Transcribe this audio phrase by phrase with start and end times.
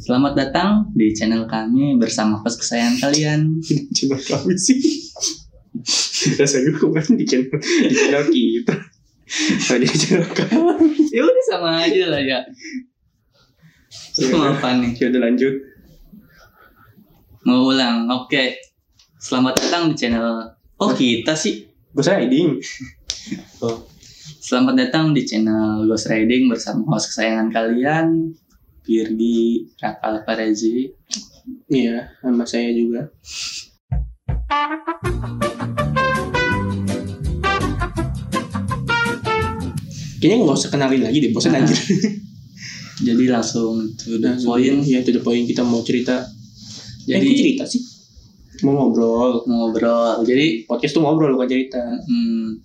[0.00, 3.40] Selamat datang di channel kami bersama host kesayangan kalian.
[3.96, 4.80] channel kami sih
[6.40, 8.74] rasanya kemarin di channel di channel kita
[9.68, 12.40] Nah, di channel kami Ya udah sama aja lah ya.
[14.16, 14.96] Terus mau apa nih?
[14.96, 15.54] ya udah lanjut
[17.44, 18.08] Mau ulang.
[18.08, 18.56] Oke.
[19.20, 20.56] Selamat datang di channel.
[20.80, 21.68] Oh kita sih.
[21.92, 22.56] gue riding
[23.60, 23.84] Oh.
[24.40, 28.32] Selamat datang di channel Ghost Riding bersama host kesayangan kalian,
[28.90, 30.90] Virgi Rakal Parezi.
[31.70, 33.06] iya sama saya juga.
[40.18, 41.78] Kayaknya nggak usah kenalin lagi deh bosan Nah, anjir.
[43.06, 44.82] Jadi langsung to the point.
[44.82, 46.26] ya to the point kita mau cerita.
[47.06, 47.80] Jadi Jadi cerita sih?
[48.66, 49.46] Mau ngobrol.
[49.46, 50.26] Ngobrol.
[50.26, 51.78] Jadi podcast tuh ngobrol bukan cerita.
[51.80, 52.58] Hmm,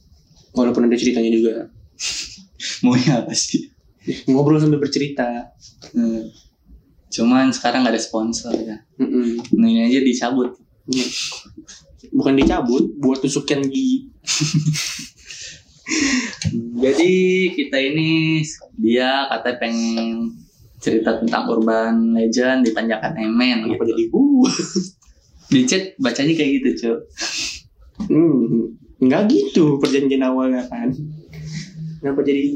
[0.57, 1.69] walaupun ada ceritanya juga.
[2.83, 3.75] Maunya apa sih?
[4.29, 5.49] ngobrol sambil bercerita
[5.95, 6.27] Hmm.
[7.07, 8.75] Cuman sekarang nggak ada sponsor ya.
[9.55, 10.51] Nah, ini aja dicabut.
[10.85, 11.07] Iya.
[12.13, 14.05] bukan dicabut buat tusukan gigi
[16.75, 17.13] Jadi
[17.51, 18.41] kita ini
[18.77, 20.29] dia katanya pengen
[20.77, 23.91] cerita tentang urban legend di Tanjakan Emen kenapa gitu.
[23.91, 24.51] jadi gua
[25.45, 26.97] Di chat bacanya kayak gitu, Cuk.
[28.05, 30.89] hmm, nggak gitu perjanjian awalnya kan
[31.97, 32.53] kenapa jadi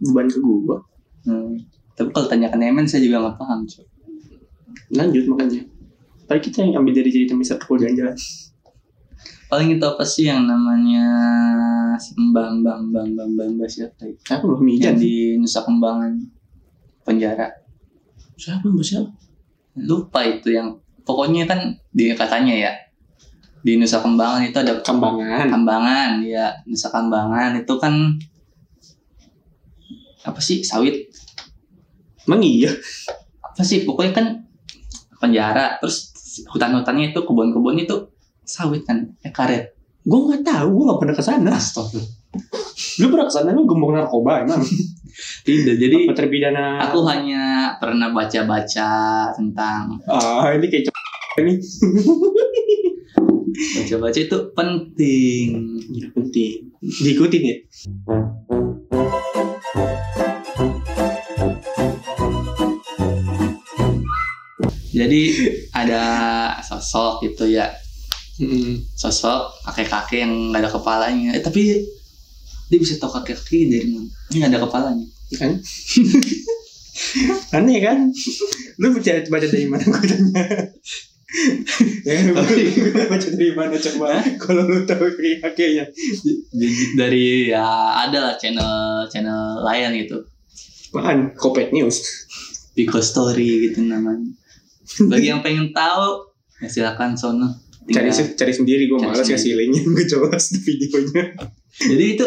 [0.00, 0.80] beban ke gua
[1.20, 1.60] Hmm.
[1.98, 3.86] Tapi kalau Tanjakan Emen saya juga nggak paham, Cuk.
[4.94, 5.66] lanjut makanya
[6.28, 8.16] Tadi kita yang ambil dari cerita misal ke jalan-jalan
[9.48, 11.08] Paling itu apa sih yang namanya
[11.98, 14.14] Mbak Mbak Mbak Mbak Mbak Mbak siapa ya?
[14.20, 14.84] Siapa Mbak Mijan?
[14.92, 16.12] Yang di Nusa Kembangan
[17.02, 17.48] penjara.
[18.36, 19.10] Siapa Mbak siapa?
[19.88, 20.76] Lupa itu yang
[21.08, 22.72] pokoknya kan di katanya ya
[23.64, 28.20] di Nusa Kembangan itu ada Kambangan Kambangan ya Nusa Kambangan itu kan
[30.28, 31.08] apa sih sawit
[32.28, 32.68] Emang iya?
[33.40, 34.26] apa sih pokoknya kan
[35.18, 36.14] penjara terus
[36.52, 38.06] hutan-hutannya itu kebun-kebun itu
[38.46, 39.74] sawit kan eh karet
[40.08, 42.00] Gue nggak tahu, gue nggak pernah ke sana Astaga.
[43.02, 44.62] Lu pernah ke sana, lu gembong narkoba emang?
[45.46, 46.78] tidak jadi terpidana?
[46.78, 48.90] aku hanya pernah baca-baca
[49.34, 50.94] tentang Ah, ini kayak
[51.42, 51.58] ini
[53.82, 55.46] baca-baca itu penting
[55.90, 57.56] Iya, penting Diikutin ya?
[64.88, 65.22] Jadi
[65.76, 66.02] ada
[66.64, 67.68] sosok gitu ya.
[68.96, 71.30] Sosok kakek-kakek yang nggak ada kepalanya.
[71.36, 71.84] Eh tapi
[72.68, 74.08] dia bisa tahu kakek-kakek dari mana?
[74.32, 75.06] Ini nggak ada kepalanya.
[75.36, 75.52] Kan?
[77.56, 77.98] Aneh kan?
[78.80, 80.44] Lu baca, baca dari mana tanya?
[82.08, 84.24] ya, gue baca dari mana coba?
[84.40, 85.04] Kalau lu tahu
[85.44, 85.84] kakeknya.
[86.96, 90.24] Dari ya ada lah channel channel lain gitu.
[90.94, 91.36] Apaan?
[91.36, 92.00] Kopet News?
[92.72, 94.37] Pico Story gitu namanya
[95.08, 96.28] bagi yang pengen tahu
[96.62, 97.48] ya silakan sono.
[97.88, 100.36] Cari cari sendiri gue malas kasih linknya gue coba
[100.68, 101.24] videonya.
[101.72, 102.26] Jadi itu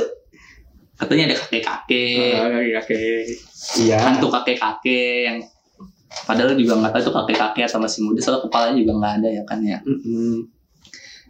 [0.98, 2.34] katanya ada kakek-kakek.
[2.38, 3.26] Ah, kakek
[3.82, 3.98] iya.
[4.02, 5.38] Hantu kakek-kakek yang
[6.26, 9.44] padahal juga nggak tahu itu kakek-kakek atau masih muda soalnya kepalanya juga nggak ada ya
[9.46, 9.78] kan ya.
[9.86, 10.50] Mm-mm.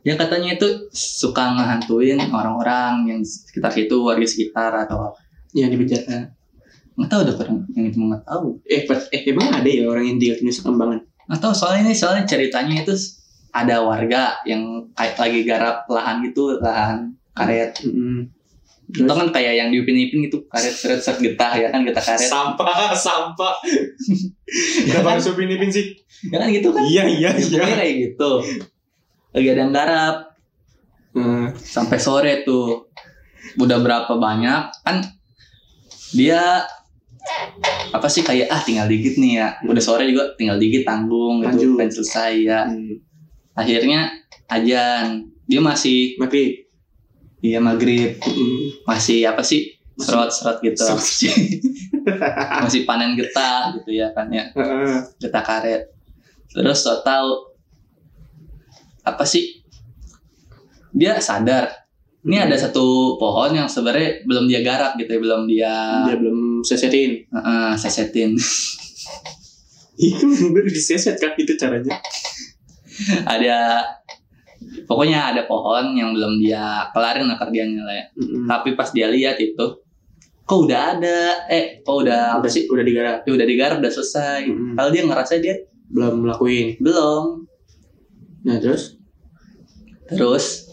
[0.02, 5.14] yang katanya itu suka ngehantuin orang-orang yang sekitar situ warga sekitar atau
[5.54, 6.26] yang di penjara.
[6.98, 8.48] Nggak tahu ada orang yang itu nggak tahu.
[8.66, 11.00] Eh eh emang ada ya orang yang tinggal di Nusa Kambangan
[11.40, 12.92] tahu soalnya ini soalnya ceritanya itu
[13.52, 17.80] ada warga yang kayak lagi garap lahan gitu lahan karet.
[17.88, 18.28] Mm-mm.
[18.92, 22.28] itu kan kayak yang diupin-ipin gitu karet seret seret getah ya kan getah karet.
[22.28, 23.56] Sampah sampah.
[24.92, 25.96] Kenapa harus upin ipin sih?
[26.28, 26.84] Ya kan gitu kan.
[26.84, 27.76] Iya iya Ya, iya.
[27.80, 28.32] kayak gitu.
[29.32, 30.16] Lagi ada yang garap.
[31.16, 32.92] Hmm, sampai sore tuh.
[33.56, 34.62] Udah berapa banyak.
[34.84, 35.08] Kan
[36.12, 36.68] dia
[37.92, 39.48] apa sih kayak ah tinggal dikit nih ya.
[39.68, 41.78] Udah sore juga tinggal dikit tanggung gitu Lanjut.
[41.78, 42.62] pengen selesai ya.
[42.68, 42.96] Hmm.
[43.52, 44.08] akhirnya
[44.48, 46.64] ajan dia masih maghrib.
[47.44, 48.16] Iya maghrib.
[48.22, 48.88] Mm-mm.
[48.88, 50.82] masih apa sih serot-serot gitu.
[52.64, 54.48] masih panen getah gitu ya kan ya.
[55.20, 55.84] Getah karet.
[56.48, 57.52] Terus so tahu
[59.04, 59.62] apa sih
[60.96, 61.68] dia sadar.
[62.22, 65.74] Ini ada satu pohon yang sebenarnya belum dia garap gitu ya belum dia
[66.06, 67.26] dia belum sesetin.
[67.34, 68.34] Uh, sesetin.
[70.02, 72.02] Itu baru diseset kan itu caranya?
[73.30, 73.86] Ada
[74.90, 78.06] pokoknya ada pohon yang belum dia kelarin lah kerjanya lah ya.
[78.18, 78.50] Mm-mm.
[78.50, 79.66] tapi pas dia lihat itu
[80.42, 81.46] kok udah ada?
[81.54, 83.18] Eh kok udah apa udah sih udah digarap?
[83.30, 84.50] Ya udah digarap udah selesai.
[84.50, 84.74] Mm-mm.
[84.74, 85.56] kalau dia ngerasa dia
[85.94, 87.24] belum melakuin belum.
[88.48, 88.98] Nah terus?
[90.10, 90.66] Terus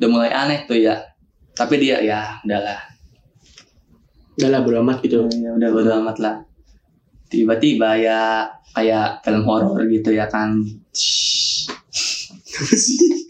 [0.00, 1.04] udah mulai aneh tuh ya.
[1.52, 2.89] Tapi dia ya udahlah
[4.40, 5.28] udah lah bodo amat gitu.
[5.36, 6.34] Ya udah bodo amat lah.
[7.28, 10.56] Tiba-tiba ya kayak film horor gitu ya kan.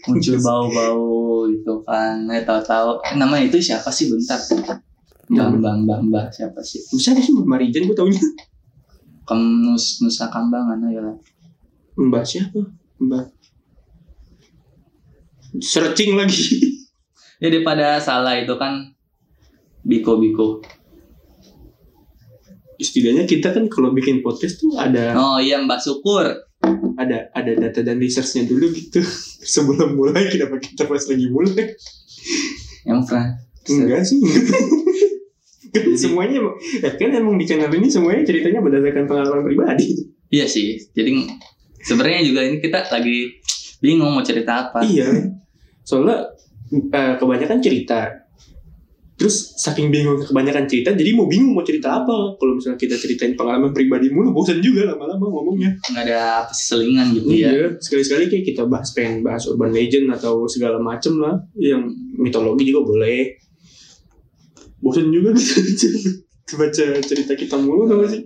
[0.07, 2.25] Muncul bau-bau gitu kan.
[2.31, 3.03] Eh tahu-tahu.
[3.05, 4.07] Eh, nama itu siapa sih?
[4.09, 4.39] Bentar.
[5.31, 6.83] Bang bang bang bang siapa sih?
[6.91, 8.19] Bisa sih Mbak Marijan gue taunya.
[9.23, 11.15] Kemus Nusa Kambangan ayo lah.
[11.95, 12.59] Mbak siapa?
[12.99, 13.25] Mbak.
[15.59, 16.79] Searching lagi.
[17.41, 18.93] ya daripada salah itu kan
[19.81, 20.61] Biko Biko
[22.81, 26.25] Setidaknya kita kan kalau bikin podcast tuh ada oh iya Mbak Syukur
[26.97, 29.01] ada ada data dan researchnya dulu gitu.
[29.53, 31.73] Sebelum mulai kenapa kita pas lagi mulai?
[32.85, 33.27] Yang pernah
[33.69, 34.19] enggak sih.
[35.71, 40.03] Kan semuanya emang- eh, kan emang di channel ini semuanya ceritanya berdasarkan pengalaman pribadi.
[40.27, 40.75] Iya sih.
[40.91, 41.31] Jadi
[41.79, 43.39] sebenarnya juga ini kita lagi
[43.79, 44.83] bingung mau cerita apa.
[44.83, 45.31] Iya.
[45.87, 46.27] Soalnya
[46.75, 48.20] eh, kebanyakan cerita
[49.21, 53.37] terus saking bingung kebanyakan cerita jadi mau bingung mau cerita apa kalau misalnya kita ceritain
[53.37, 58.45] pengalaman pribadi mulu bosan juga lama-lama ngomongnya nggak ada selingan gitu ya Iya, sekali-sekali kayak
[58.49, 61.85] kita bahas pengen bahas urban legend atau segala macem lah, yang
[62.17, 63.37] mitologi juga boleh.
[64.81, 65.35] Bosan juga
[66.61, 68.23] baca cerita kita mulu tau gak sih?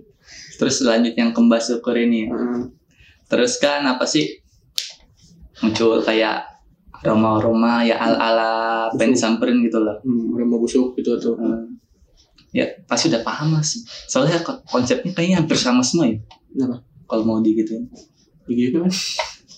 [0.56, 2.30] terus lanjut yang ke Mbak Syukur ini ya.
[2.32, 2.60] Heeh.
[3.26, 4.40] terus kan apa sih
[5.60, 6.55] muncul kayak
[7.02, 8.50] aroma-aroma ya ala-ala
[8.92, 11.76] pengen disamperin gitu loh Hmm, mau busuk gitu atau Hmm.
[12.50, 16.16] ya pasti udah paham sih soalnya ko- konsepnya kayaknya hampir sama semua ya
[16.48, 16.80] Kenapa?
[17.04, 17.84] kalau mau digituin
[18.44, 18.92] begitu kan?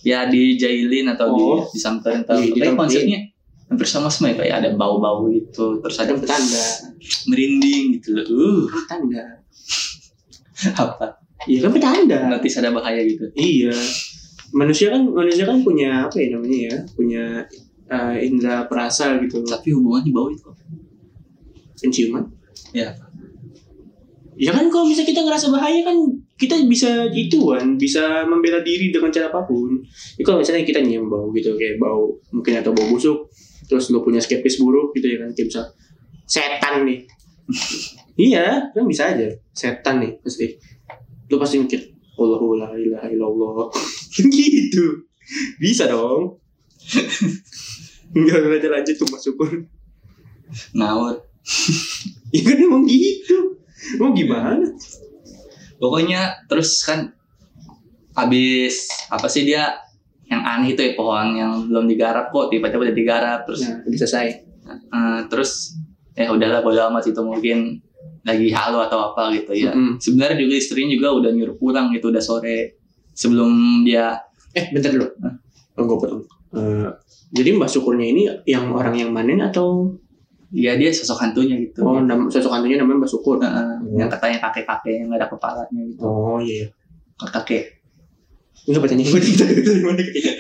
[0.00, 1.37] ya dijailin atau Oh.
[1.62, 2.79] di, disamperin atau kayak ditambahin.
[2.79, 3.20] konsepnya
[3.67, 6.64] hampir sama semua ya kayak ada bau-bau gitu terus ada petanda,
[7.26, 9.23] merinding gitu loh uh petanda.
[10.75, 11.06] apa
[11.44, 12.19] Iya kan petanda.
[12.26, 13.70] notis ada bahaya gitu Iya.
[14.56, 16.77] Manusia kan manusia kan punya apa ya namanya ya?
[16.97, 17.25] Punya
[17.89, 19.45] eh, indera perasa gitu.
[19.45, 20.50] tapi hubungannya bau itu
[21.79, 22.25] Penciuman.
[22.75, 22.91] ya
[24.39, 25.99] Ya kan kalau misalnya kita ngerasa bahaya kan
[26.39, 29.83] kita bisa ituan, bisa membela diri dengan cara apa pun.
[30.15, 33.27] Jadi kalau misalnya kita nyium bau gitu kayak bau mungkin atau bau busuk,
[33.67, 35.62] terus lo punya skeptis buruk gitu ya kan kayak bisa
[36.23, 37.03] setan nih.
[38.31, 40.55] iya, kan bisa aja setan nih pasti.
[41.35, 43.70] Lo pasti mikir Allahu la ilaha illallah.
[44.37, 45.06] gitu.
[45.56, 46.37] Bisa dong.
[48.17, 49.50] Enggak lanjut tuh Mas Syukur.
[50.73, 51.20] ngawur
[52.35, 53.61] Ya kan emang gitu.
[54.00, 54.65] Mau gimana?
[55.79, 57.15] pokoknya terus kan
[58.12, 59.79] habis apa sih dia
[60.26, 63.94] yang aneh itu ya pohon yang belum digarap kok tiba-tiba udah digarap terus Nah, udah
[63.97, 64.26] selesai.
[64.67, 65.79] eh, terus
[66.12, 67.79] ya udahlah bodo amat itu mungkin
[68.23, 69.99] lagi halu atau apa gitu ya Mm-mm.
[69.99, 72.79] sebenarnya juga istrinya juga udah nyuruh pulang gitu udah sore
[73.12, 74.19] sebelum dia
[74.56, 75.05] Eh, bentar dulu.
[75.76, 76.25] Oh, gue potong.
[76.56, 76.88] Eh,
[77.31, 79.93] jadi Mbak Syukurnya ini yang orang yang manen atau
[80.49, 83.37] ya dia sosok hantunya gitu oh nam sosok hantunya namanya Mbak Syukur?
[83.38, 86.64] Heeh, yang katanya kakek-kakek yang gak ada kepalanya gitu Oh iya.
[87.21, 87.76] kakek
[88.64, 90.35] Enggak bacanya gue dari mana kayaknya.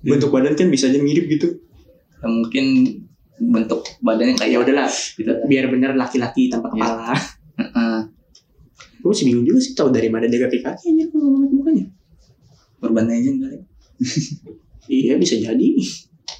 [0.00, 1.60] Bentuk badan kan bisa aja mirip gitu.
[2.22, 2.64] Ya, mungkin
[3.40, 6.84] bentuk badannya kayak Ya udahlah, gitu biar bener laki-laki tanpa Iya.
[6.84, 7.14] kepala.
[7.60, 7.98] Heeh.
[9.00, 11.84] Gue masih bingung juga sih tahu dari mana dia kaki kaki aja kalau ngeliat mukanya.
[12.80, 13.58] urban legend kali
[14.90, 15.68] Iya bisa jadi.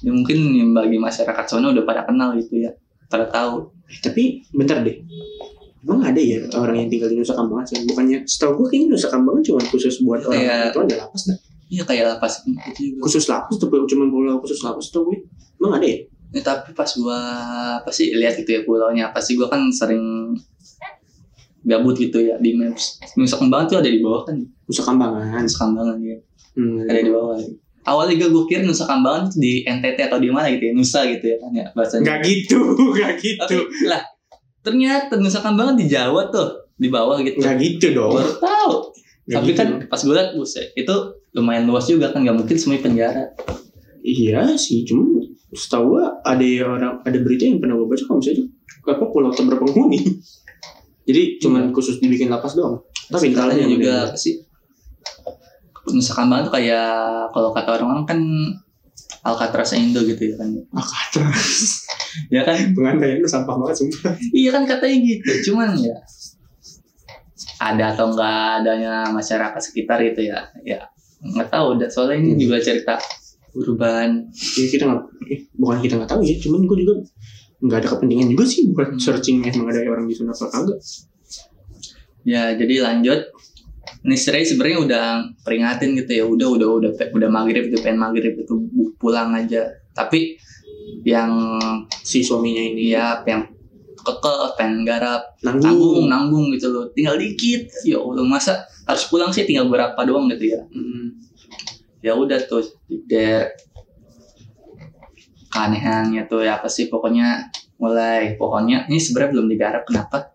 [0.01, 2.71] ya mungkin yang bagi masyarakat sana udah pada kenal gitu ya
[3.05, 4.97] pada tahu Eh, tapi bentar deh.
[5.81, 7.83] Emang ada ya orang yang tinggal di Nusa Kambangan sih?
[7.83, 10.57] Bukannya setahu gue kayaknya Nusa Kambangan cuma khusus buat orang Iya.
[10.71, 11.37] itu ada lapas dah.
[11.67, 15.17] iya kayak lapas gitu juga Khusus lapas tuh cuma pulau khusus lapas tuh gue.
[15.57, 15.99] Emang ada ya?
[16.31, 17.19] Ya, tapi pas gua
[17.77, 20.31] apa sih lihat gitu ya pulaunya pasti gua kan sering
[21.61, 25.41] gabut gitu ya di maps Nusa Kambangan tuh ada di bawah kan Nusa Kambangan.
[25.41, 26.17] Nusa Kambangan ya
[26.51, 26.83] Hmm.
[26.83, 27.39] ada di bawah
[27.81, 30.99] awalnya juga gue kira Nusa Kambangan tuh di NTT atau di mana gitu ya Nusa
[31.05, 32.59] gitu ya kan ya bahasanya Gak gitu,
[32.97, 33.57] gak tapi gitu.
[33.85, 34.03] lah
[34.59, 38.11] ternyata Nusa Kambangan di Jawa tuh di bawah gitu Gak gitu dong.
[38.11, 38.73] baru tahu
[39.23, 39.81] Gak tapi gitu kan dong.
[39.87, 40.95] pas gue liat buset itu
[41.31, 43.23] lumayan luas juga kan nggak mungkin semuanya penjara
[44.01, 45.20] Iya sih, cuma
[45.51, 48.45] setahu gua ada orang ada berita yang pernah gue baca kalau misalnya
[48.87, 49.99] apa pulau tak berpenghuni.
[51.05, 52.79] Jadi cuman khusus dibikin lapas doang.
[53.11, 54.39] Tapi intinya juga apa sih
[55.91, 56.89] Nusa Kambangan tuh kayak
[57.33, 58.19] kalau kata orang-orang kan
[59.21, 61.85] Alcatraz Indo gitu ya kan Alcatraz.
[62.33, 64.13] ya kan Pengandaian lu sampah banget sumpah.
[64.31, 65.97] iya kan katanya gitu cuman ya
[67.61, 70.89] ada atau enggak adanya masyarakat sekitar gitu ya ya
[71.21, 72.97] nggak tahu soalnya ini juga cerita
[73.55, 74.31] urban.
[74.31, 76.93] Ya, kita nggak, eh, bukan kita nggak tahu ya, cuman gue juga
[77.61, 80.79] nggak ada kepentingan juga sih buat searching emang ada orang di sana apa kagak.
[82.25, 83.21] ya jadi lanjut.
[84.01, 85.05] Ini Stray sebenarnya udah
[85.45, 88.53] peringatin gitu ya udah udah udah udah maghrib gitu pengen maghrib itu
[88.97, 89.69] pulang aja.
[89.93, 90.41] Tapi
[91.05, 91.61] yang
[92.01, 92.93] Si suaminya ini.
[92.93, 93.45] Dia yang
[94.01, 96.85] keke pengen garap nanggung, nanggung nanggung gitu loh.
[96.97, 97.69] Tinggal dikit.
[97.85, 100.61] Ya Allah masa harus pulang sih tinggal berapa doang gitu ya?
[100.73, 101.21] Hmm.
[102.01, 102.65] Ya udah tuh
[103.05, 103.53] der
[105.51, 108.37] keanehannya tuh ya apa sih pokoknya mulai.
[108.37, 110.33] Pokoknya ini sebenarnya belum digarap kenapa?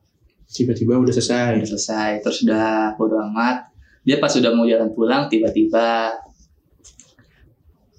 [0.50, 1.62] Tiba-tiba udah selesai.
[1.62, 3.70] Udah selesai terus udah bodo amat.
[4.06, 6.14] Dia pas sudah mau jalan pulang tiba-tiba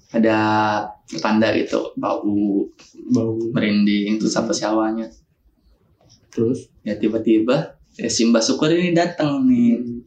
[0.08, 0.38] ada
[1.20, 2.24] tanda gitu bau
[3.12, 3.36] bau.
[3.52, 5.12] merinding terus apa syawanya
[6.32, 6.72] terus?
[6.80, 9.76] Ya tiba-tiba ya Simba Syukur ini datang nih.
[9.76, 10.00] Hmm.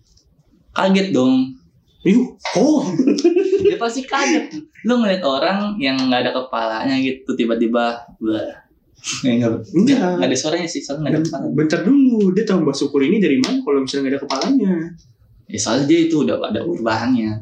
[0.72, 1.61] kaget dong
[2.02, 2.82] Yuh, oh.
[3.66, 4.58] Dia pasti kaget.
[4.90, 8.62] Lu ngeliat orang yang nggak ada kepalanya gitu tiba-tiba wah
[9.02, 9.98] nggak Enggak.
[10.22, 13.18] nggak ada suaranya sih soalnya nggak ada kepala bentar dulu dia tahu mbak syukur ini
[13.18, 14.74] dari mana kalau misalnya nggak ada kepalanya.
[15.50, 17.42] Ya soalnya dia itu udah ada urbahannya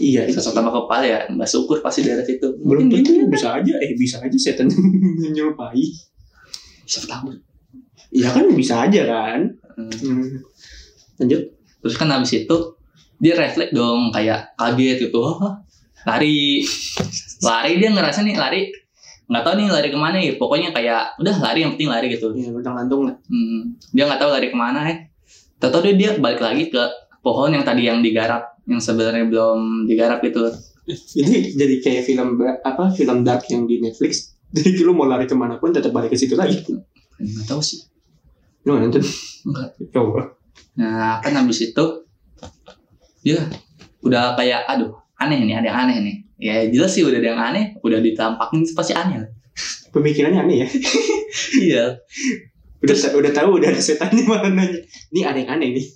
[0.00, 2.52] iya itu sosok sama kepala ya mbak syukur pasti dari situ.
[2.60, 3.28] Belum Mungkin tentu ya.
[3.32, 4.68] bisa aja eh bisa aja setan
[5.24, 5.84] menyerupai.
[6.84, 7.32] Siapa tahu.
[8.12, 9.40] Iya kan bisa aja kan.
[9.80, 9.88] Hmm.
[9.88, 10.28] hmm.
[11.16, 11.42] lanjut.
[11.80, 12.56] Terus kan habis itu
[13.20, 15.60] dia refleks dong kayak kaget gitu Hah?
[16.08, 16.64] lari
[17.40, 18.72] lari dia ngerasa nih lari
[19.30, 22.32] nggak tahu nih lari ke mana ya pokoknya kayak udah lari yang penting lari gitu
[22.32, 24.96] ya lantung lah Hmm, dia nggak tahu lari ke mana ya.
[25.60, 26.82] Tahu dia dia balik lagi ke
[27.20, 30.40] pohon yang tadi yang digarap, yang sebenarnya belum digarap itu.
[30.88, 35.36] jadi jadi kayak film apa film dark yang di Netflix jadi lu mau lari ke
[35.36, 36.58] mana pun tetap balik ke situ lagi
[37.20, 37.86] Nggak tahu sih.
[38.64, 39.04] lu nggak nonton
[39.46, 39.68] Enggak.
[39.92, 40.34] coba
[40.74, 41.84] Nah kan habis itu
[43.20, 43.38] dia
[44.00, 46.16] udah kayak aduh aneh nih ada yang aneh nih.
[46.40, 49.20] Ya jelas sih udah ada yang aneh, udah ditampakin pasti aneh.
[49.20, 49.30] lah.
[49.94, 50.68] pemikirannya aneh ya?
[51.60, 51.84] Iya.
[52.80, 54.64] udah udah tahu udah ada setan di mana
[55.12, 55.86] ini ada yang aneh nih.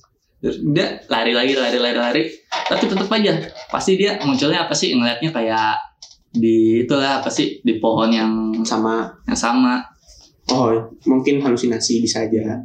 [0.44, 2.22] Terus dia lari lagi lari lari lari,
[2.68, 3.32] tapi tetap aja
[3.72, 4.92] pasti dia munculnya apa sih?
[4.92, 5.80] Ngeliatnya kayak
[6.36, 7.64] di itulah apa sih?
[7.64, 8.32] Di pohon yang
[8.68, 9.08] sama.
[9.24, 9.80] yang sama.
[10.52, 10.76] Oh
[11.08, 12.60] mungkin halusinasi bisa aja.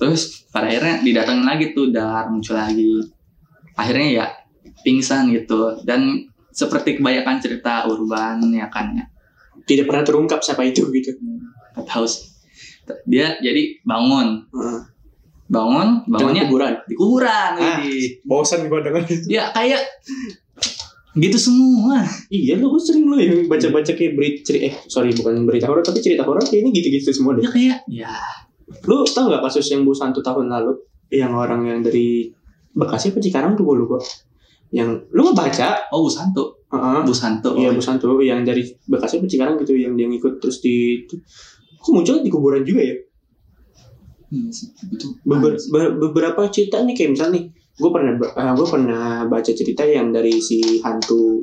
[0.00, 2.88] Terus pada akhirnya didatengin lagi tuh dar muncul lagi
[3.80, 4.26] akhirnya ya
[4.84, 5.80] pingsan gitu.
[5.82, 9.08] Dan seperti kebanyakan cerita urban ya kan ya.
[9.64, 11.16] Tidak pernah terungkap siapa itu gitu.
[11.72, 12.30] Nggak tahu sih
[13.06, 14.46] dia jadi bangun.
[14.50, 14.82] Heeh.
[15.50, 16.78] bangun bangunnya kuburan?
[16.86, 17.82] di kuburan Ah.
[17.82, 18.22] widih.
[18.22, 19.02] bosan gua dengar.
[19.26, 19.82] Ya kayak
[21.18, 22.06] gitu semua.
[22.30, 25.82] Iya lu gua sering lu yang baca-baca kayak berita cerita eh sorry bukan berita horor
[25.82, 27.42] tapi cerita horor kayaknya gitu-gitu semua deh.
[27.42, 28.14] Ya kayak ya.
[28.86, 30.78] Lu tau nggak kasus yang Bu Santu tahun lalu?
[31.10, 32.30] Yang orang yang dari
[32.74, 33.98] Bekasi apa Cikarang tuh gua lupa.
[34.70, 35.68] Yang lu nggak baca?
[35.90, 37.02] Oh Bu Santo Heeh.
[37.02, 40.62] Bu Santo iya Bu Santu yang dari Bekasi apa Cikarang gitu yang dia ngikut terus
[40.62, 41.02] di
[41.80, 42.94] kok muncul di kuburan juga ya?
[44.30, 44.46] Hmm,
[44.94, 48.12] itu Beber- be- beberapa cerita nih kayak misalnya nih gue pernah
[48.54, 51.42] gue pernah baca cerita yang dari si hantu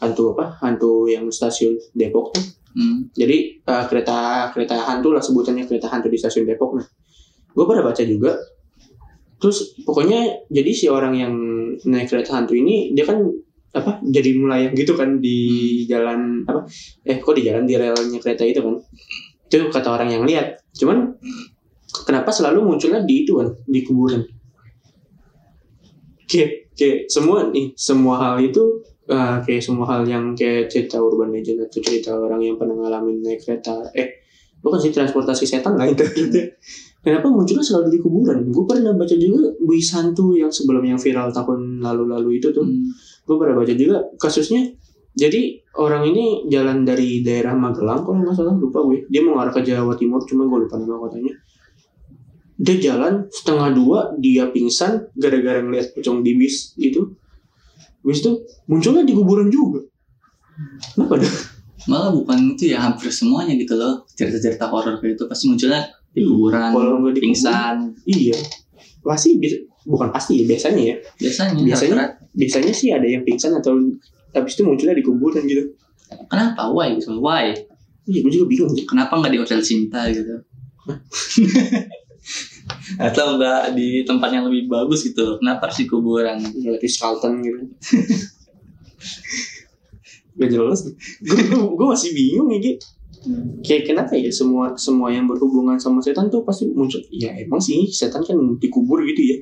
[0.00, 0.56] hantu apa?
[0.64, 2.44] Hantu yang stasiun Depok tuh.
[2.72, 6.86] Hmm, jadi eh, kereta kereta hantu lah sebutannya kereta hantu di stasiun Depok nah.
[7.52, 8.32] Gue pernah baca juga
[9.42, 11.34] terus pokoknya jadi si orang yang
[11.82, 13.26] naik kereta hantu ini dia kan
[13.72, 15.38] apa jadi melayang gitu kan di
[15.88, 16.68] jalan apa
[17.08, 18.76] eh kok di jalan di relnya kereta itu kan.
[19.48, 20.60] Itu kata orang yang lihat.
[20.76, 21.16] Cuman
[22.04, 24.22] kenapa selalu munculnya di itu kan di kuburan?
[26.28, 31.32] Kayak kayak semua nih semua hal itu eh, kayak semua hal yang kayak cerita urban
[31.32, 34.20] legend atau cerita orang yang pernah ngalamin naik kereta eh
[34.60, 35.88] bukan sih transportasi setan lah.
[35.88, 36.04] Itu.
[36.12, 36.40] gitu.
[37.02, 38.46] Kenapa munculnya selalu di kuburan?
[38.54, 42.62] Gue pernah baca juga Bui Santu yang sebelum yang viral tahun lalu-lalu itu tuh.
[42.62, 43.26] hmm.
[43.26, 44.70] Gue pernah baca juga kasusnya.
[45.12, 49.02] Jadi orang ini jalan dari daerah Magelang kalau nggak salah lupa gue.
[49.10, 51.34] Dia mau ngarah ke Jawa Timur, cuma gue lupa nama kotanya.
[52.62, 57.18] Dia jalan setengah dua, dia pingsan gara-gara ngeliat pocong di bis itu.
[58.06, 59.82] Bis itu munculnya di kuburan juga.
[60.94, 61.34] Kenapa dah?
[61.90, 65.82] malah bukan itu ya hampir semuanya gitu loh cerita-cerita horor kayak itu pasti munculnya
[66.12, 68.36] di kuburan Kalau nggak di pingsan Iya.
[69.02, 69.28] Pasti
[69.82, 70.96] bukan pasti ya biasanya ya.
[71.18, 71.96] biasanya Biasanya.
[72.32, 73.76] Biasanya sih ada yang pingsan atau
[74.32, 75.74] habis itu munculnya di kuburan gitu.
[76.28, 77.50] kenapa why gitu why
[78.02, 78.82] Iya, gue juga bingung sih.
[78.84, 80.42] kenapa nggak di hotel cinta gitu
[82.98, 86.38] atau nggak di tempat yang lebih bagus gitu kenapa harus di kuburan
[86.78, 87.58] Ritz Carlton gitu.
[90.32, 90.80] Gak jelas.
[91.76, 92.72] Gue masih bingung ya Gi.
[93.62, 96.98] Kayak kenapa ya semua semua yang berhubungan sama setan tuh pasti muncul.
[97.14, 99.36] Ya emang sih setan kan dikubur gitu ya.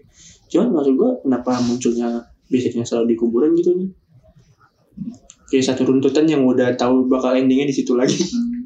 [0.52, 2.20] Cuman maksud gue kenapa munculnya
[2.50, 3.88] biasanya selalu di kuburan gitu nih.
[5.48, 8.20] Kayak satu runtutan yang udah tahu bakal endingnya di situ lagi.
[8.20, 8.58] Hmm.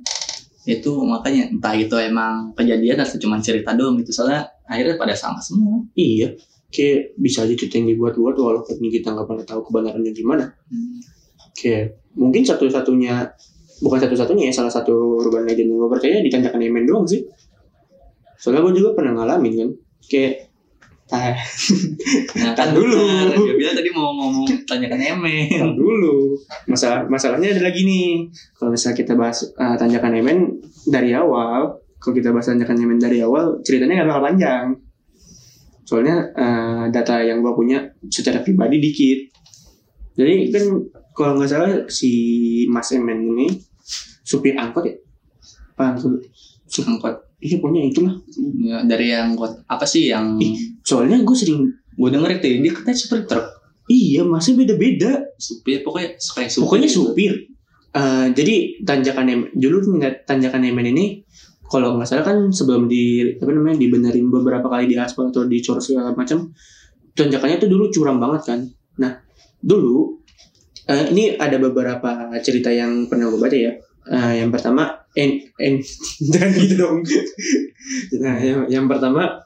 [0.65, 5.37] itu makanya entah itu emang kejadian atau cuma cerita doang gitu soalnya akhirnya pada sama
[5.37, 6.33] semua Iya.
[6.73, 10.57] Kayak bisa aja cerita yang dibuat-buat walaupun kita nggak pernah tahu kebenarannya gimana.
[10.73, 11.05] Hmm.
[11.53, 13.29] Kayak mungkin satu-satunya
[13.83, 17.25] bukan satu-satunya ya salah satu urban legend yang gue percaya di tanjakan Yemen doang sih.
[18.35, 19.71] soalnya gue juga pernah ngalamin kan
[20.05, 20.53] kayak
[21.09, 21.33] tah
[22.35, 22.99] Nah, Tar dulu.
[23.33, 25.49] Dia bilang tadi mau ngomong tanyakan Emen.
[25.49, 26.25] Tar dulu
[26.67, 28.29] masalah masalahnya ada lagi nih
[28.59, 30.39] kalau misalnya kita bahas uh, tanjakan emen
[30.89, 34.67] dari awal kalau kita bahas tanjakan emen dari awal ceritanya nggak bakal panjang
[35.85, 39.19] soalnya uh, data yang gue punya secara pribadi dikit
[40.15, 40.65] jadi kan
[41.13, 42.11] kalau nggak salah si
[42.67, 43.47] Mas Emen ini
[44.23, 44.95] supir angkot ya
[45.75, 45.99] apa
[46.75, 47.15] Angkot.
[47.39, 48.15] iya pokoknya itulah
[48.59, 50.81] Ya, dari yang angkot apa sih yang Ih.
[50.83, 53.47] soalnya gue sering gue denger itu dia katanya supir truk.
[53.87, 56.63] iya masih beda-beda Supir pokoknya kayak supir.
[56.65, 56.99] Pokoknya gitu.
[57.11, 57.33] supir.
[57.95, 61.23] Eh, jadi tanjakan Emen, dulu nggak tanjakan Emen ini
[61.65, 65.79] kalau nggak salah kan sebelum di apa namanya dibenerin beberapa kali di aspal atau dicor
[65.79, 66.51] segala macam
[67.15, 68.61] tanjakannya tuh dulu curam banget kan.
[68.99, 69.21] Nah
[69.65, 70.21] dulu
[70.93, 73.73] eh, ini ada beberapa cerita yang pernah gue baca ya.
[74.05, 75.81] Eh, yang pertama en en
[76.33, 77.01] jangan gitu dong.
[78.21, 79.41] nah yang, yang pertama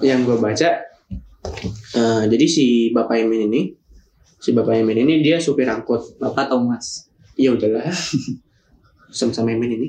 [0.00, 0.68] yang gue baca
[1.92, 3.60] eh, jadi si bapak Emen ini
[4.40, 7.12] si bapak Emen ini dia supir angkot Bapak atau Mas?
[7.36, 7.84] ya udahlah
[9.16, 9.88] sama-sama Emen ini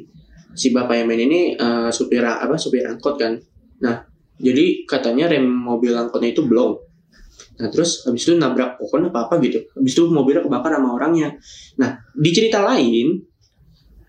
[0.51, 3.39] si bapak Emen ini eh, supir apa supir angkot kan
[3.79, 4.03] nah
[4.35, 6.75] jadi katanya rem mobil angkotnya itu belum
[7.53, 9.61] nah terus habis itu nabrak pohon apa apa gitu.
[9.77, 11.37] Habis itu mobilnya kebakar sama orangnya.
[11.77, 13.21] Nah di cerita lain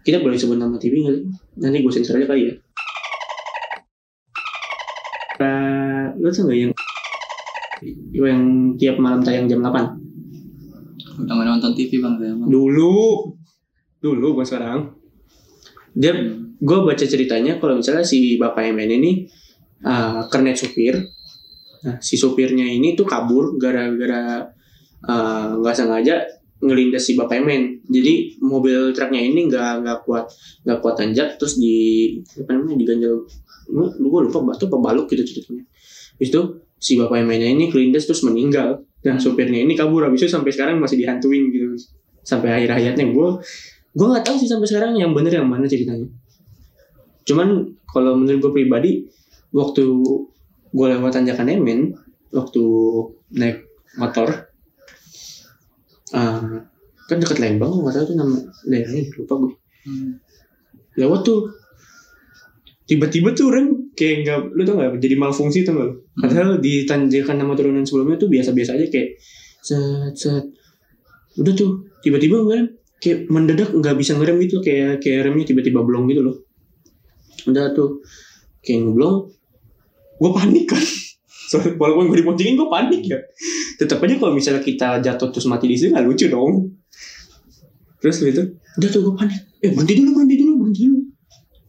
[0.04, 1.24] kita boleh sebut nama TV nggak sih?
[1.64, 2.54] Nanti gue sensor aja kali ya.
[5.34, 6.72] Uh, lo tau nggak yang
[8.14, 8.42] yang
[8.78, 13.32] tiap malam tayang jam 8 Udah nggak nonton TV bang dulu.
[14.02, 14.80] Dulu bukan sekarang.
[15.94, 16.12] Dia
[16.58, 19.12] gue baca ceritanya kalau misalnya si bapak MN ini
[19.86, 21.13] uh, kernet supir
[21.84, 24.48] nah si supirnya ini tuh kabur gara-gara
[25.04, 26.24] uh, nggak sengaja
[26.64, 30.32] ngelindas si bapak MN jadi mobil truknya ini nggak nggak kuat
[30.64, 31.76] nggak kuat tanjak terus di
[32.40, 33.28] apa namanya diganjel
[33.68, 35.64] gue lupa batu apa baluk gitu ceritanya.
[36.16, 36.40] Habis itu
[36.76, 38.84] si bapak MN ini kelindas terus meninggal.
[39.04, 39.24] Dan Hmm.
[39.24, 40.08] supirnya ini kabur.
[40.08, 41.76] Habis itu sampai sekarang masih dihantuin gitu
[42.24, 43.12] sampai akhir hayatnya.
[43.12, 43.36] Gue
[43.94, 46.09] gue nggak tahu sih sampai sekarang yang bener yang mana ceritanya.
[47.28, 49.04] Cuman kalau menurut gue pribadi
[49.52, 49.85] waktu
[50.74, 51.80] gue lewat tanjakan Emen
[52.34, 52.62] waktu
[53.30, 53.62] naik
[53.94, 54.50] motor
[56.10, 56.66] ah,
[57.06, 59.52] kan deket Lembang nggak tahu tuh nama daerahnya lupa gue
[59.84, 60.16] Hmm.
[60.96, 61.44] lewat tuh
[62.88, 65.96] tiba-tiba tuh rem kayak nggak lu tau nggak jadi malfungsi tuh nggak lu?
[66.16, 69.20] padahal di tanjakan nama turunan sebelumnya tuh biasa-biasa aja kayak
[69.60, 70.44] set set
[71.37, 76.08] udah tuh tiba-tiba ngerem kayak mendadak nggak bisa ngerem gitu kayak kayak remnya tiba-tiba blong
[76.08, 76.37] gitu loh
[77.44, 78.00] udah tuh
[78.64, 79.28] kayak ngeblong
[80.18, 80.85] gue panik kan.
[81.44, 83.20] So, walaupun gue diponcengin gue panik ya.
[83.77, 86.72] Tetap aja kalau misalnya kita jatuh terus mati di sini nggak lucu dong.
[88.00, 88.42] Terus gitu.
[88.81, 89.38] Udah tuh gue panik.
[89.61, 91.00] Eh berhenti dulu berhenti dulu berhenti dulu.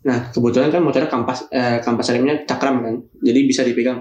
[0.07, 2.95] Nah kebetulan kan motornya kampas eh, kampas remnya cakram kan.
[3.19, 3.99] Jadi bisa dipegang.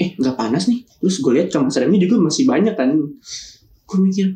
[0.00, 0.82] Eh nggak panas nih.
[0.82, 2.96] Terus gue lihat kampas remnya juga masih banyak kan.
[3.84, 4.32] Gue mikir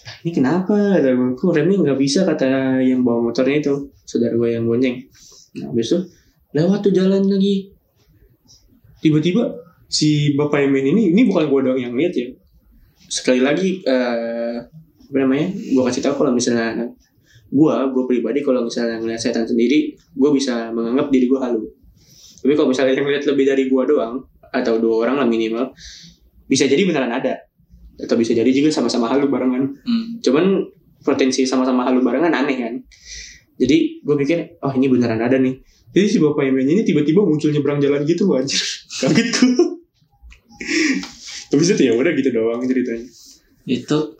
[0.00, 0.76] "Lah, ini kenapa?
[1.38, 2.26] Kok remnya nggak bisa?
[2.26, 5.06] Kata yang bawa motornya itu saudara gue yang bonceng.
[5.60, 5.98] Nah habis itu
[6.50, 7.70] lewat tuh jalan lagi
[9.00, 9.56] tiba-tiba
[9.90, 12.30] si bapak yang main ini ini bukan gue doang yang lihat ya.
[13.10, 14.56] Sekali lagi eh,
[15.10, 16.86] apa namanya gue kasih tahu kalau misalnya
[17.50, 21.66] gue gue pribadi kalau misalnya ngeliat setan sendiri gue bisa menganggap diri gue halu.
[22.40, 24.22] Tapi kalau misalnya yang lihat lebih dari gue doang
[24.54, 25.74] atau dua orang lah minimal
[26.46, 27.50] bisa jadi beneran ada.
[27.98, 29.74] Atau bisa jadi juga sama-sama halu barengan.
[29.84, 30.22] Hmm.
[30.22, 32.74] cuman potensi sama-sama halu barengan aneh kan?
[33.58, 35.58] Jadi gue pikir oh ini beneran ada nih.
[35.90, 39.70] Jadi si bapak yang ini tiba-tiba muncul nyebrang jalan gitu anjir kaget gue
[41.50, 43.10] tapi itu ya udah gitu doang ceritanya.
[43.66, 44.14] Itu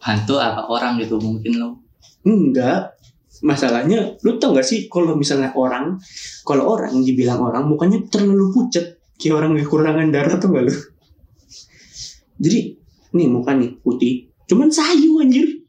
[0.00, 1.84] hantu apa orang gitu mungkin lo.
[2.24, 2.96] enggak.
[3.44, 6.00] Masalahnya lu tau gak sih kalau misalnya orang
[6.48, 8.96] kalau orang dibilang orang mukanya terlalu pucat.
[9.16, 10.74] Kayak orang kekurangan darah tuh gak lu?
[12.40, 12.60] Jadi
[13.12, 14.32] nih muka nih putih.
[14.48, 15.60] Cuman sayu anjir.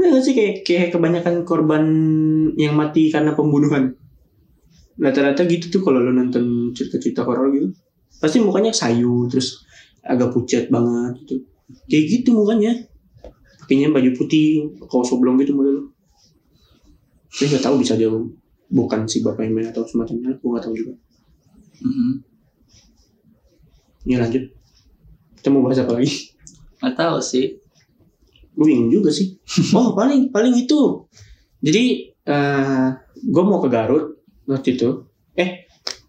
[0.00, 0.32] Gak sih?
[0.32, 1.84] Kayak kayak kebanyakan korban
[2.56, 3.92] yang mati karena pembunuhan
[4.98, 7.68] rata-rata gitu tuh kalau lu nonton cerita-cerita horor gitu.
[8.22, 9.66] Pasti mukanya sayu terus
[10.06, 11.34] agak pucat banget gitu.
[11.90, 12.72] Kayak gitu mukanya.
[13.64, 15.90] Pakainya baju putih kaos oblong gitu model.
[17.32, 18.12] Saya nggak tahu bisa dia
[18.70, 20.94] bukan si bapak yang main atau semacamnya aku nggak tahu juga.
[21.82, 22.12] Mhm.
[24.04, 24.52] ya lanjut.
[25.40, 26.36] Kita mau bahas apa lagi?
[26.78, 27.46] Nggak tahu sih.
[28.54, 29.34] gue bingung juga sih.
[29.74, 31.10] Oh paling paling itu.
[31.58, 32.86] Jadi eh
[33.18, 34.13] gue mau ke Garut
[34.44, 34.88] waktu itu
[35.34, 35.64] eh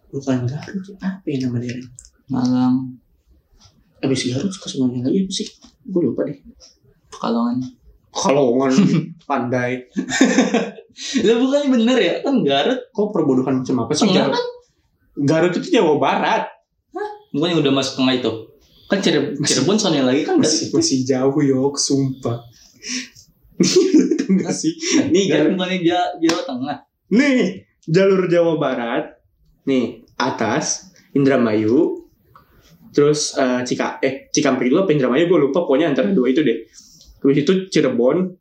[0.09, 1.89] bukan Garut apa ya nama daerahnya
[2.25, 2.97] Malang,
[4.01, 5.47] abis Garut ke semuanya lagi apa sih
[5.85, 6.37] gue lupa deh
[7.11, 7.57] Pekalongan.
[8.11, 8.71] Kalongan
[9.29, 9.87] pandai
[11.21, 12.13] Lah bukan bener ya?
[12.23, 12.79] Kan Garut.
[12.89, 14.45] kok perbodohan macam apa sih Garut kan?
[15.15, 16.43] Garut itu Jawa Barat.
[17.31, 18.31] Bukan yang udah masuk tengah itu.
[18.87, 22.39] Kan Cirebon, Cirebon soalnya lagi kan Masih, masih jauh yok, sumpah.
[24.19, 24.71] Tengah sih.
[25.11, 25.59] Nih, Garut Garut.
[25.59, 26.77] bukan yang Jawa, Jawa Tengah.
[27.11, 27.43] nih
[27.89, 29.17] jalur Jawa Barat.
[29.65, 32.05] Nih atas Indramayu.
[32.95, 36.65] Terus eh, Cika eh Cikampek dulu apa Indramayu gue lupa pokoknya antara dua itu deh.
[37.19, 38.37] Terus itu Cirebon.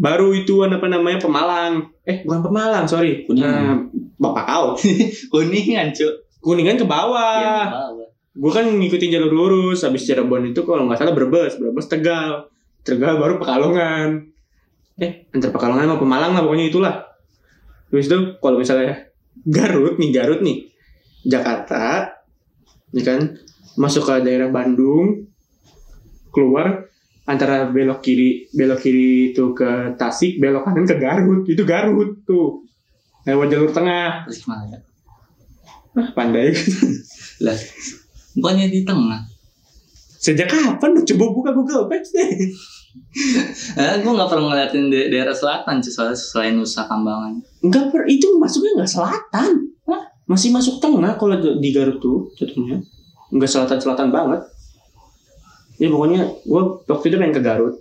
[0.00, 1.90] Baru itu apa namanya Pemalang.
[2.06, 3.26] Eh bukan Pemalang sorry.
[3.26, 3.50] Kuningan.
[3.50, 3.76] Nah,
[4.20, 4.66] Bapak kau.
[5.32, 6.40] Kuningan, Cuk.
[6.40, 7.68] Kuningan ke bawah.
[7.68, 8.08] Bawah.
[8.30, 12.46] gue kan ngikutin jalur lurus habis Cirebon itu kalau nggak salah Brebes Brebes Tegal
[12.86, 14.22] Tegal baru Pekalongan
[15.02, 17.09] eh antar Pekalongan sama Pemalang lah pokoknya itulah
[17.90, 19.10] terus itu kalau misalnya
[19.46, 20.70] Garut nih Garut nih
[21.26, 22.14] Jakarta
[22.90, 23.20] ini kan
[23.78, 25.30] masuk ke daerah Bandung
[26.30, 26.90] keluar
[27.30, 31.46] antara belok kiri belok kiri itu ke Tasik belok kanan ke Garut.
[31.46, 32.66] Itu Garut tuh.
[33.22, 34.24] Lewat jalur tengah.
[34.26, 34.80] Tasikmalaya.
[35.92, 36.50] ah, pandai.
[37.44, 37.56] Lah,
[38.34, 39.20] bukannya di tengah.
[40.20, 40.96] sejak kapan?
[40.96, 42.28] Lu coba buka Google Maps deh
[43.78, 47.38] Eh, gue gak pernah ngeliatin di daerah selatan sih soalnya selain Nusa Kambangan.
[47.62, 49.50] Enggak per itu masuknya enggak selatan.
[49.86, 50.02] Hah?
[50.26, 52.82] Masih masuk tengah kalau di Garut tuh jatuhnya.
[53.30, 54.42] Enggak selatan-selatan banget.
[55.78, 57.74] Ya pokoknya gua waktu itu pengen ke Garut.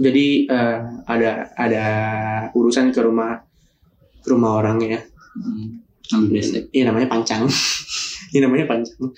[0.00, 1.86] Jadi eh, ada ada
[2.56, 3.44] urusan ke rumah
[4.24, 5.00] ke rumah orang ya.
[5.36, 5.84] Hmm.
[6.72, 7.44] Iya namanya pancang.
[8.30, 9.10] Iya namanya pancang.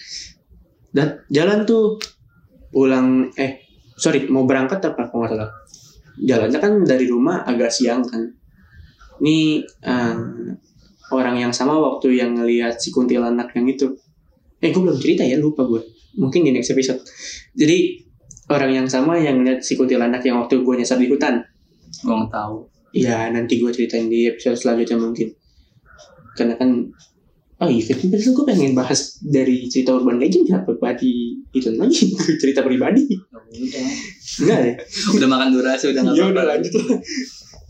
[0.89, 2.01] Dan jalan tuh
[2.73, 3.61] pulang eh
[4.03, 5.51] sorry mau berangkat apa kalau nggak salah.
[6.19, 8.27] Jalannya kan dari rumah agak siang kan.
[9.23, 10.17] Ini eh,
[11.15, 13.95] orang yang sama waktu yang ngelihat si kuntilanak yang itu.
[14.59, 15.87] Eh gue belum cerita ya lupa gue.
[16.19, 16.99] Mungkin di next episode.
[17.55, 18.03] Jadi
[18.51, 21.39] orang yang sama yang ngeliat si kuntilanak yang waktu gue nyasar di hutan.
[22.03, 22.67] Gue gak tahu.
[22.93, 25.31] Ya nanti gue ceritain di episode selanjutnya mungkin.
[26.35, 26.91] Karena kan
[27.63, 32.11] Oh iya, padahal gue pengen bahas dari cerita urban legend ya, pribadi itu lagi
[32.43, 33.07] cerita pribadi.
[33.07, 33.87] Udah.
[34.43, 34.75] Enggak ya?
[35.23, 36.99] udah makan durasi udah gak Ya udah lanjut lah.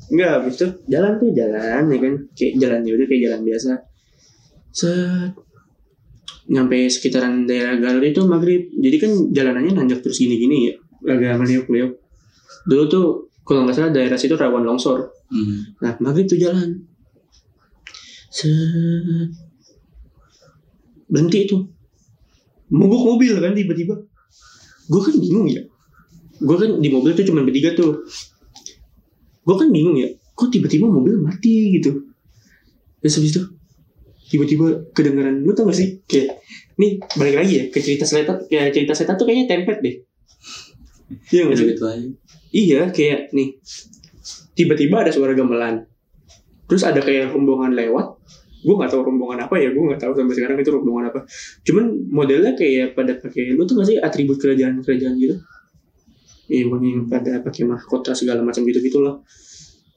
[0.08, 3.70] Enggak, habis itu jalan tuh jalan ya kan, kayak jalan ya udah kayak jalan biasa.
[4.72, 5.32] Set
[6.48, 8.72] nyampe sekitaran daerah Garut itu maghrib.
[8.72, 10.74] Jadi kan jalanannya nanjak terus gini-gini ya,
[11.04, 12.00] agak meliuk-liuk.
[12.64, 13.06] Dulu tuh
[13.44, 15.12] kalau nggak salah daerah situ rawan longsor.
[15.28, 15.76] Hmm.
[15.84, 16.80] Nah, maghrib tuh jalan.
[18.32, 19.51] Set.
[21.12, 21.56] Berhenti itu.
[22.72, 24.00] Mogok mobil kan tiba-tiba.
[24.88, 25.62] Gue kan bingung ya.
[26.40, 28.00] Gue kan di mobil tuh cuma bertiga tuh.
[29.44, 30.08] Gue kan bingung ya.
[30.32, 32.08] Kok tiba-tiba mobil mati gitu.
[33.04, 33.42] Terus habis itu
[34.32, 36.40] tiba-tiba kedengeran lu tau gak sih kayak
[36.80, 39.96] nih balik lagi ya ke cerita setan kayak cerita setan tuh kayaknya template deh
[41.28, 42.08] iya sih gitu aja.
[42.52, 43.56] Iya, kayak nih.
[44.52, 45.88] Tiba-tiba ada suara gamelan.
[46.68, 48.20] Terus ada kayak rombongan lewat.
[48.62, 51.26] Gue gak tahu rombongan apa ya, gue gak tahu sampai sekarang itu rombongan apa.
[51.66, 55.36] Cuman modelnya kayak pada pakai, lu tuh gak sih atribut kerajaan-kerajaan gitu?
[56.46, 59.18] Iya, pokoknya yang pada pakai mahkota segala macam gitu gitulah.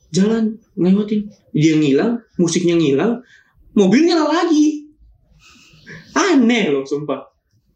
[0.09, 1.29] Jalan, ngelewatin.
[1.53, 3.21] Dia ngilang, musiknya ngilang,
[3.77, 4.89] mobilnya lagi.
[6.15, 7.21] Aneh loh, sumpah.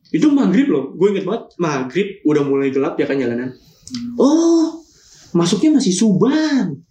[0.10, 3.54] Itu maghrib loh, gue inget banget maghrib udah mulai gelap ya kan jalanan.
[4.17, 4.82] Oh,
[5.38, 6.82] masuknya masih Subang.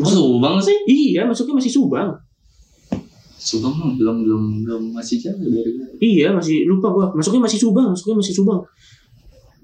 [0.00, 0.76] Oh, Subang sih?
[0.88, 2.16] Iya, masuknya masih Subang.
[3.50, 5.86] Subang mah belum belum belum masih jauh dari gue.
[5.98, 7.10] Iya, masih lupa gua.
[7.10, 8.62] Masuknya masih Subang, masuknya masih Subang.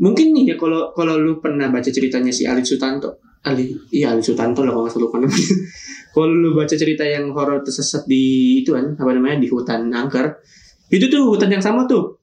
[0.02, 3.22] Mungkin nih ya kalau kalau lu pernah baca ceritanya si Ali Sutanto.
[3.46, 5.16] Ali, iya Ali Sutanto lah kalau nggak salah lupa
[6.18, 10.42] kalau lu baca cerita yang horor tersesat di itu kan apa namanya di hutan angker.
[10.90, 12.18] Itu tuh hutan yang sama tuh.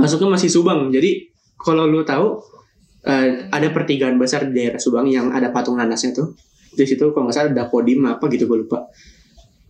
[0.00, 0.88] Masuknya masih Subang.
[0.88, 1.28] Jadi
[1.60, 2.40] kalau lu tahu
[3.04, 6.32] eh, ada pertigaan besar di daerah Subang yang ada patung nanasnya tuh.
[6.72, 8.88] Di situ kalau nggak salah ada Kodim apa gitu gue lupa.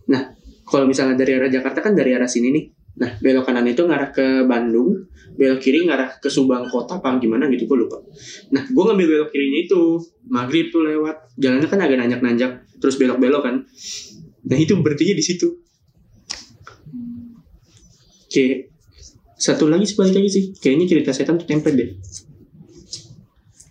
[0.09, 0.40] Nah,
[0.71, 2.65] kalau misalnya dari arah Jakarta kan dari arah sini nih.
[2.91, 7.47] Nah, belok kanan itu ngarah ke Bandung, belok kiri ngarah ke Subang kota apa gimana
[7.51, 7.99] gitu gue lupa.
[8.51, 9.81] Nah, gue ngambil belok kirinya itu,
[10.27, 12.51] maghrib tuh lewat, jalannya kan agak nanjak-nanjak,
[12.83, 13.55] terus belok-belok kan.
[14.47, 15.47] Nah itu berartinya di situ.
[18.31, 18.71] Oke,
[19.35, 21.89] satu lagi sebalik lagi sih, kayaknya cerita setan tuh template deh.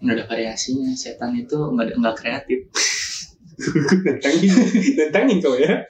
[0.01, 0.89] Nggak ada variasinya.
[0.97, 2.61] Setan itu nggak ada- nggak kreatif.
[4.09, 4.53] nantangin,
[4.97, 5.85] nantangin kau ya.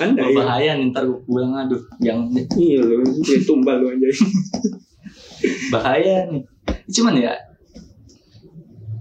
[0.00, 0.32] Anda ya.
[0.32, 1.80] Bahaya nih ntar gue pulang aduh.
[2.00, 2.32] Jangan.
[2.56, 4.12] Iya loh, kayak tumbal lo anjay.
[5.72, 6.42] bahaya nih.
[6.90, 7.32] Cuman ya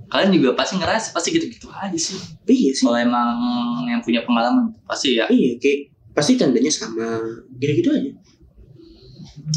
[0.09, 2.17] kalian juga pasti ngerasa pasti gitu-gitu aja sih.
[2.49, 2.83] Iya sih.
[2.83, 3.29] Kalau emang
[3.85, 7.21] yang punya pengalaman pasti ya Iya, kayak pasti tandanya sama.
[7.57, 8.11] Gitu-gitu aja.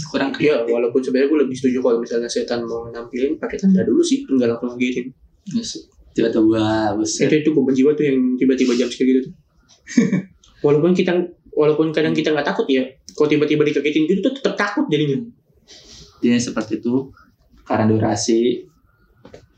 [0.09, 0.73] kurang Iya, kreatif.
[0.73, 4.57] walaupun sebenarnya gue lebih setuju kalau misalnya setan mau nampilin pakai tanda dulu sih, enggak
[4.57, 5.13] langsung ngirim.
[5.53, 5.85] Yes.
[6.13, 7.29] Tiba-tiba buset.
[7.29, 9.33] Itu itu gue benci banget tuh yang tiba-tiba jam kayak gitu tuh.
[10.63, 11.13] walaupun kita
[11.53, 15.21] walaupun kadang kita nggak takut ya, kalau tiba-tiba dikagetin gitu tuh tetap takut jadinya.
[16.23, 17.13] Jadi seperti itu.
[17.63, 18.59] Karena durasi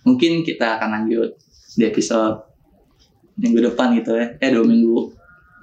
[0.05, 1.41] mungkin kita akan lanjut
[1.73, 2.45] di episode
[3.41, 4.37] minggu depan gitu ya.
[4.41, 4.97] Eh dua minggu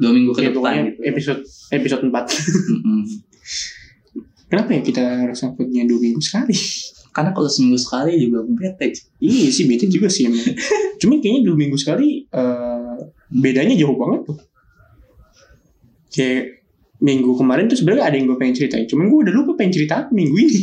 [0.02, 3.02] dua minggu ke Ya, depan gitu episode episode 4 Mm-mm.
[4.50, 6.58] kenapa ya kita harus uploadnya dua minggu sekali?
[7.14, 8.98] Karena kalau seminggu sekali juga bete.
[9.22, 10.42] Iya sih bete juga sih emang.
[10.98, 12.98] Cuma kayaknya dua minggu sekali eh,
[13.30, 14.38] bedanya jauh banget tuh
[16.12, 16.62] kayak
[17.02, 18.86] minggu kemarin tuh sebenarnya ada yang gue pengen ceritain.
[18.86, 20.62] Cuman gue udah lupa pengen cerita minggu ini.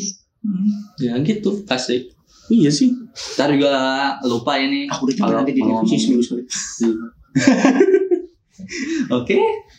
[1.03, 1.67] Ya gitu.
[1.67, 2.07] Pasti
[2.53, 2.95] iya sih.
[3.35, 3.73] Ntar juga
[4.23, 4.87] lupa ini.
[4.87, 6.45] Aku udah coba nanti di revisi seminggu sekali.
[9.19, 9.39] Oke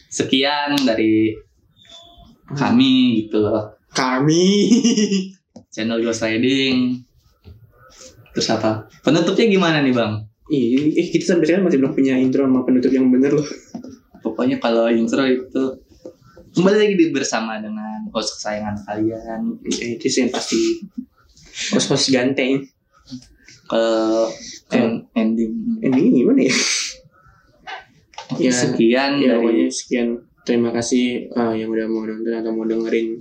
[0.10, 1.38] sekian dari
[2.58, 3.78] kami gitu loh.
[3.94, 4.74] Kami.
[5.70, 7.06] Channel Ghost Riding.
[8.34, 8.90] Terus apa?
[9.06, 10.26] Penutupnya gimana nih bang?
[10.50, 13.46] Iya, eh, kita sampai sekarang masih belum punya intro sama penutup yang bener loh.
[14.40, 15.64] Pokoknya kalau intro itu
[16.56, 20.80] kembali lagi di bersama dengan host kesayangan kalian itu sih yang pasti.
[21.76, 22.64] Host-host ganteng.
[23.68, 24.32] kalau
[24.72, 26.56] en- ending Endingnya gimana ya?
[28.40, 30.08] Ya, sekian Ya, dari pokoknya sekian.
[30.48, 33.20] Terima kasih eh, yang udah mau nonton atau mau dengerin.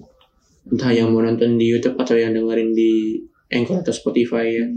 [0.70, 3.18] Entah yang mau nonton di YouTube atau yang dengerin di
[3.50, 4.70] Anchor atau Spotify ya.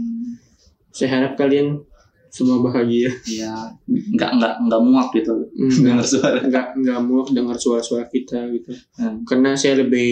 [0.90, 1.86] Saya harap kalian
[2.32, 3.12] semua bahagia.
[3.28, 3.52] ya
[3.84, 8.72] nggak nggak nggak muak gitu Hmm, dengar suara nggak nggak muak dengar suara-suara kita gitu.
[8.96, 9.20] Hmm.
[9.22, 10.08] Karena saya lebih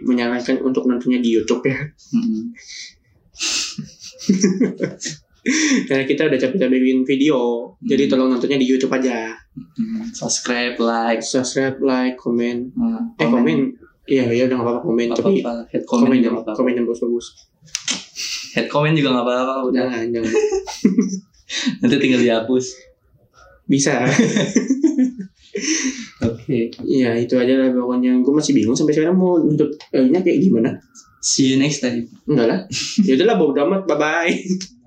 [0.00, 1.82] menyarankan untuk nontonnya di YouTube ya.
[2.14, 2.54] Mm-mm.
[5.84, 7.38] Karena kita udah capek-capek bikin video.
[7.80, 8.10] Jadi Hmm.
[8.10, 9.34] tolong nontonnya di YouTube aja.
[9.76, 12.70] Mm, subscribe like Subscribe, like, komen.
[12.70, 13.58] mm, Eh komen.
[14.04, 15.06] Iya, ya udah nggak apa-apa komen.
[15.10, 15.32] Tapi
[15.68, 17.26] head comment komen yang apa-apa komen yang bagus-bagus.
[18.54, 20.32] head comment juga nggak apa-apa udah Jangan, jangan.
[21.80, 22.66] nanti tinggal dihapus
[23.64, 24.04] Bisa.
[26.28, 28.20] oke Iya, itu aja lah pokoknya.
[28.20, 30.76] Gue masih bingung sampai sekarang mau nutup eh, kayak gimana.
[31.24, 32.60] see you next time Enggak lah.
[33.00, 33.88] Ya udahlah, bodo amat.
[33.88, 34.36] Bye-bye.